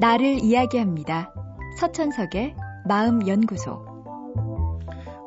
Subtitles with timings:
[0.00, 1.32] 나를 이야기합니다.
[1.78, 2.56] 서천석의
[2.88, 3.84] 마음연구소.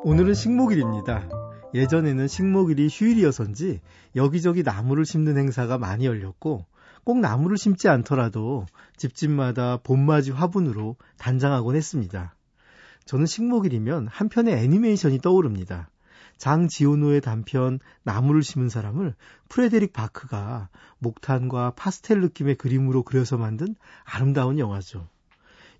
[0.04, 1.28] 오늘은 식목일입니다.
[1.74, 3.80] 예전에는 식목일이 휴일이어서인지
[4.14, 6.66] 여기저기 나무를 심는 행사가 많이 열렸고
[7.04, 12.34] 꼭 나무를 심지 않더라도 집집마다 봄맞이 화분으로 단장하곤 했습니다.
[13.06, 15.88] 저는 식목일이면 한편의 애니메이션이 떠오릅니다.
[16.38, 19.14] 장지오노의 단편 나무를 심은 사람을
[19.48, 23.74] 프레데릭 바크가 목탄과 파스텔 느낌의 그림으로 그려서 만든
[24.04, 25.08] 아름다운 영화죠.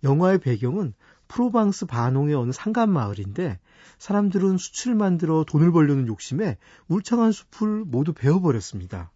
[0.02, 0.94] 영화의 배경은
[1.28, 3.58] 프로방스 반홍의 어느 산간 마을인데
[3.98, 9.10] 사람들은 수출 만들어 돈을 벌려는 욕심에 울창한 숲을 모두 베어버렸습니다.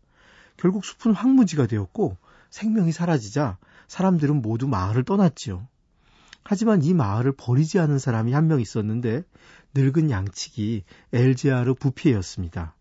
[0.57, 2.17] 결국 숲은 황무지가 되었고
[2.51, 5.69] 생명이 사라지자 사람들은 모두 마을을 떠났지요.
[6.45, 9.23] 하지만 이 마을을 버리지 않은 사람이 한 명 있었는데
[9.75, 12.75] 늙은 양치기 엘제아르 부피에였습니다.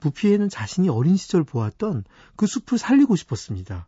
[0.00, 2.04] 부피에는 자신이 어린 시절 보았던
[2.36, 3.86] 그 숲을 살리고 싶었습니다.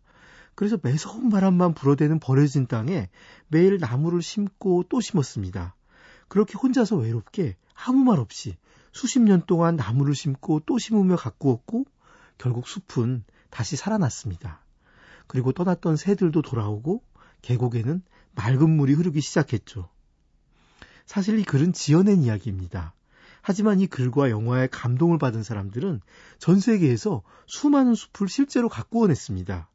[0.55, 3.11] 그래서 매서운 바람만 불어대는 버려진 땅에
[3.49, 5.75] 매일 나무를 심고 또 심었습니다.
[6.29, 8.57] 그렇게 혼자서 외롭게 아무 말 없이
[8.93, 11.85] 수십 년 동안 나무를 심고 또 심으며 가꾸었고
[12.39, 14.65] 결국 숲은 다시 살아났습니다.
[15.27, 17.03] 그리고 떠났던 새들도 돌아오고
[17.43, 18.03] 계곡에는
[18.35, 19.89] 맑은 물이 흐르기 시작했죠.
[21.07, 22.95] 사실 이 글은 지어낸 이야기입니다.
[23.41, 26.01] 하지만 이 글과 영화에 감동을 받은 사람들은
[26.39, 29.71] 전 세계에서 수많은 숲을 실제로 가꾸어냈습니다.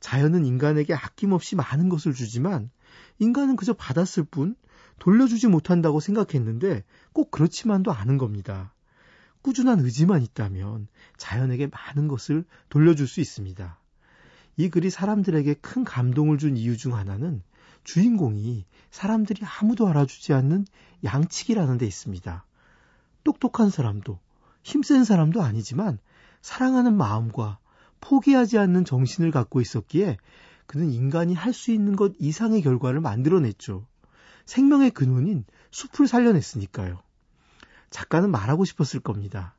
[0.00, 2.70] 자연은 인간에게 아낌없이 많은 것을 주지만
[3.18, 4.56] 인간은 그저 받았을 뿐
[4.98, 8.74] 돌려주지 못한다고 생각했는데 꼭 그렇지만도 않은 겁니다.
[9.42, 13.78] 꾸준한 의지만 있다면 자연에게 많은 것을 돌려줄 수 있습니다.
[14.56, 17.42] 이 글이 사람들에게 큰 감동을 준 이유 중 하나는
[17.84, 20.66] 주인공이 사람들이 아무도 알아주지 않는
[21.02, 22.44] 양치기라는 데 있습니다.
[23.24, 24.18] 똑똑한 사람도
[24.62, 25.98] 힘센 사람도 아니지만
[26.40, 27.58] 사랑하는 마음과
[28.00, 30.18] 포기하지 않는 정신을 갖고 있었기에
[30.66, 33.86] 그는 인간이 할 수 있는 것 이상의 결과를 만들어냈죠.
[34.46, 37.02] 생명의 근원인 숲을 살려냈으니까요.
[37.90, 39.54] 작가는 말하고 싶었을 겁니다.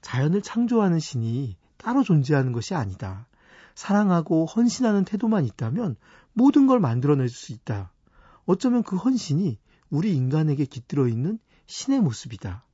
[0.00, 3.26] 자연을 창조하는 신이 따로 존재하는 것이 아니다.
[3.74, 5.96] 사랑하고 헌신하는 태도만 있다면
[6.32, 7.92] 모든 걸 만들어낼 수 있다.
[8.44, 9.58] 어쩌면 그 헌신이
[9.90, 12.64] 우리 인간에게 깃들어 있는 신의 모습이다.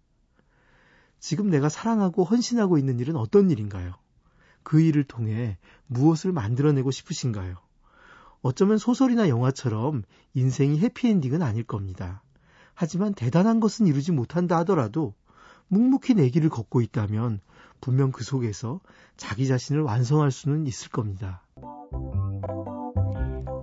[1.20, 3.94] 지금 내가 사랑하고 헌신하고 있는 일은 어떤 일인가요?
[4.62, 7.56] 그 일을 통해 무엇을 만들어내고 싶으신가요?
[8.40, 10.04] 어쩌면 소설이나 영화처럼
[10.34, 12.22] 인생이 해피엔딩은 아닐 겁니다.
[12.74, 15.14] 하지만 대단한 것은 이루지 못한다 하더라도
[15.68, 17.40] 묵묵히 내 길을 걷고 있다면
[17.80, 18.80] 분명 그 속에서
[19.16, 21.42] 자기 자신을 완성할 수는 있을 겁니다.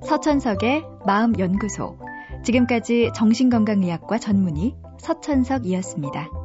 [0.06, 1.98] 서천석의 마음연구소.
[2.44, 6.45] 지금까지 정신건강의학과 전문의 서천석이었습니다.